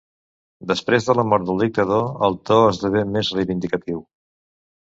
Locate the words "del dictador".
1.49-2.09